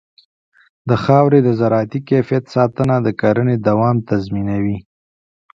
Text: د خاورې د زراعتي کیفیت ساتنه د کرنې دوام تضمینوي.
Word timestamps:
د 0.89 0.91
خاورې 1.03 1.39
د 1.43 1.49
زراعتي 1.59 1.99
کیفیت 2.09 2.43
ساتنه 2.55 2.95
د 3.05 3.07
کرنې 3.21 3.55
دوام 3.67 3.97
تضمینوي. 4.09 4.77